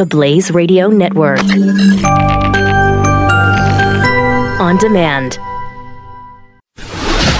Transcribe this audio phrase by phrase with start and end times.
[0.00, 1.40] The Blaze Radio Network.
[4.58, 5.38] On demand.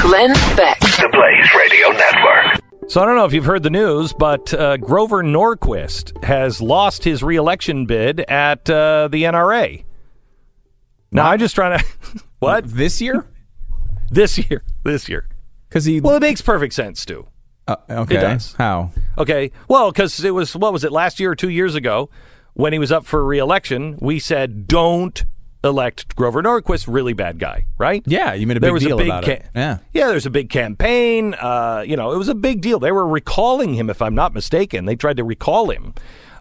[0.02, 0.78] Glenn Beck.
[0.80, 2.60] The Blaze Radio Network.
[2.90, 7.02] So I don't know if you've heard the news, but uh, Grover Norquist has lost
[7.02, 9.82] his reelection bid at uh, the NRA.
[11.10, 11.84] Now I'm just trying to
[12.40, 13.26] what This year?
[14.10, 15.26] this year, this year.
[15.70, 16.02] Because he.
[16.02, 17.26] Well, it makes perfect sense, Stu.
[17.66, 18.16] uh, okay.
[18.16, 18.52] it does.
[18.52, 18.90] How?
[19.16, 22.10] Okay, well, because it was what was it last year or two years ago
[22.54, 25.24] when he was up for reelection, we said don't
[25.62, 28.02] elect Grover Norquist, really bad guy, right?
[28.06, 29.42] Yeah, you made a there big was deal a big about it.
[29.42, 29.78] ca- Yeah.
[29.92, 30.08] yeah.
[30.08, 31.34] There's a big campaign.
[31.34, 32.78] Uh, you know, it was a big deal.
[32.78, 34.86] They were recalling him, if I'm not mistaken.
[34.86, 35.92] They tried to recall him,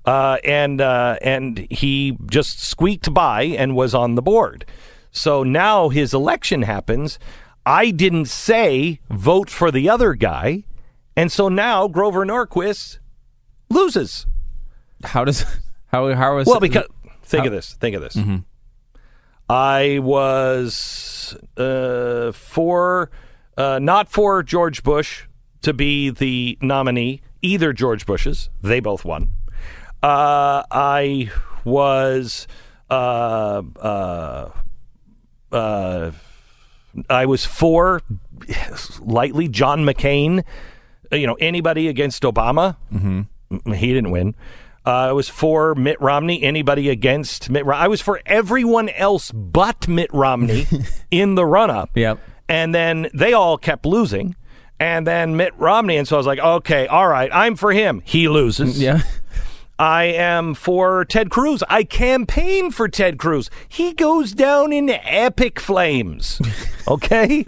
[0.05, 4.65] uh, and uh, and he just squeaked by and was on the board.
[5.11, 7.19] So now his election happens.
[7.65, 10.63] I didn't say vote for the other guy,
[11.17, 12.99] and so now Grover Norquist
[13.69, 14.25] loses.
[15.03, 15.45] How does.
[15.91, 16.47] How, how is.
[16.47, 16.85] Well, because
[17.23, 17.73] think how- of this.
[17.73, 18.17] Think of this.
[19.49, 23.09] I was uh, for
[23.57, 25.23] uh, not for George Bush
[25.61, 27.21] to be the nominee.
[27.41, 29.31] Either George Bush's, they both won.
[30.03, 31.31] Uh, I
[31.63, 32.47] was.
[32.89, 34.49] Uh, uh,
[35.51, 36.11] uh,
[37.09, 38.01] I was for
[38.99, 40.43] lightly John McCain.
[41.11, 42.77] You know anybody against Obama?
[42.93, 43.73] Mm-hmm.
[43.73, 44.35] He didn't win.
[44.89, 46.41] Uh, I was for Mitt Romney.
[46.41, 47.63] Anybody against Mitt?
[47.63, 47.83] Romney?
[47.83, 50.65] I was for everyone else but Mitt Romney
[51.11, 51.91] in the run-up.
[51.93, 52.19] Yep.
[52.47, 54.35] And then they all kept losing.
[54.79, 58.01] And then Mitt Romney, and so I was like, okay, all right, I'm for him.
[58.03, 58.81] He loses.
[58.81, 59.03] Yeah.
[59.79, 61.63] I am for Ted Cruz.
[61.69, 63.49] I campaign for Ted Cruz.
[63.69, 66.41] He goes down in epic flames.
[66.89, 67.43] Okay?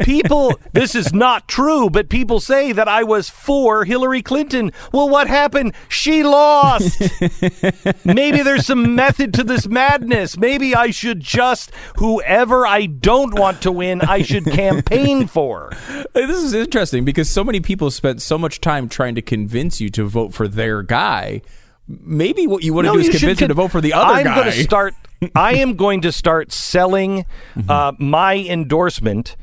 [0.00, 4.72] people, this is not true, but people say that I was for Hillary Clinton.
[4.92, 5.72] Well, what happened?
[5.88, 7.00] She lost.
[8.04, 10.36] Maybe there's some method to this madness.
[10.36, 15.70] Maybe I should just, whoever I don't want to win, I should campaign for.
[16.12, 19.88] This is interesting because so many people spent so much time trying to convince you
[19.90, 21.42] to vote for their guy.
[21.88, 24.14] Maybe what you want to No, do is convince them to vote for the other
[24.14, 24.34] I'm guy.
[24.34, 24.94] going to start.
[25.34, 27.26] I am going to start selling
[27.68, 29.36] uh, my endorsement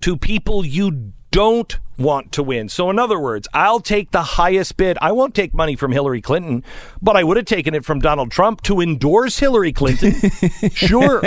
[0.00, 2.68] to people you don't want to win.
[2.68, 4.96] So, in other words, I'll take the highest bid.
[5.00, 6.64] I won't take money from Hillary Clinton,
[7.02, 10.12] but I would have taken it from Donald Trump to endorse Hillary Clinton.
[10.72, 11.22] sure,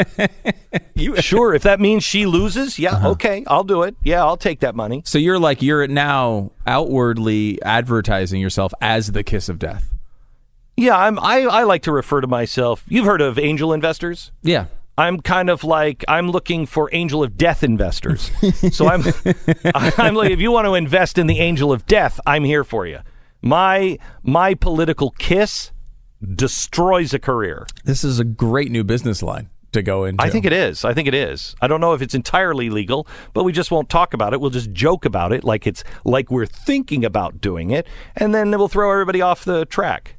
[1.21, 1.53] sure.
[1.53, 3.09] If that means she loses, yeah, uh-huh.
[3.11, 3.95] okay, I'll do it.
[4.03, 5.03] Yeah, I'll take that money.
[5.05, 9.93] so you're like you're now outwardly advertising yourself as the kiss of death.
[10.77, 11.19] Yeah, I'm.
[11.19, 12.83] I, I like to refer to myself.
[12.87, 14.31] You've heard of angel investors?
[14.41, 14.65] Yeah.
[15.01, 18.29] I'm kind of like I'm looking for angel of death investors.
[18.71, 19.01] so I'm
[19.75, 22.85] I'm like if you want to invest in the angel of death, I'm here for
[22.85, 22.99] you.
[23.41, 25.71] My my political kiss
[26.35, 27.65] destroys a career.
[27.83, 30.23] This is a great new business line to go into.
[30.23, 30.85] I think it is.
[30.85, 31.55] I think it is.
[31.61, 34.39] I don't know if it's entirely legal, but we just won't talk about it.
[34.39, 38.51] We'll just joke about it like it's like we're thinking about doing it, and then
[38.51, 40.15] we'll throw everybody off the track.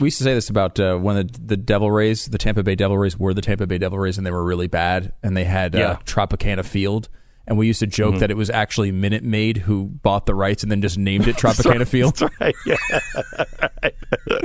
[0.00, 2.74] We used to say this about uh, when the, the Devil Rays, the Tampa Bay
[2.74, 5.44] Devil Rays, were the Tampa Bay Devil Rays, and they were really bad, and they
[5.44, 7.08] had uh, Tropicana Field.
[7.48, 10.64] And we used to joke that it was actually Minute Maid who bought the rights
[10.64, 12.16] and then just named it Tropicana Field.
[12.16, 12.54] That's right?
[12.66, 12.76] Yeah.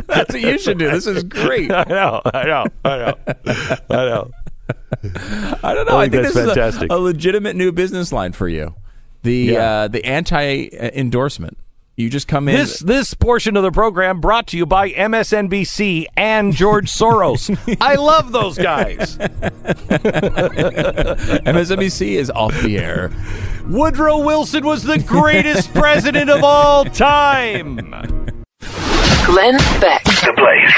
[0.07, 0.91] That's what you should do.
[0.91, 1.72] This is great.
[1.72, 2.22] I know.
[2.25, 2.66] I know.
[2.85, 3.16] I know.
[3.90, 4.31] I know.
[5.63, 5.97] I don't know.
[5.97, 8.75] I I think think, that's this is a- a, legitimate new business line for you.
[9.23, 9.72] The Yeah.
[9.72, 11.58] uh, the anti endorsement.
[11.97, 12.56] You just come in.
[12.56, 17.56] This this portion of the program brought to you by MSNBC and George Soros.
[17.81, 19.18] I love those guys.
[21.46, 23.12] MSNBC is off the air.
[23.68, 27.75] Woodrow Wilson was the greatest president of all time.
[29.25, 30.03] Glenn Beck.
[30.03, 30.73] The Blaze